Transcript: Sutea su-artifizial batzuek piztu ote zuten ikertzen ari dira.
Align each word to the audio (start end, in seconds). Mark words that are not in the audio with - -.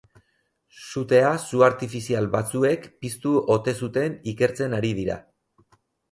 Sutea 0.83 1.33
su-artifizial 1.41 2.29
batzuek 2.35 2.87
piztu 3.05 3.33
ote 3.57 3.75
zuten 3.83 4.15
ikertzen 4.33 4.73
ari 4.79 4.91
dira. 5.01 5.19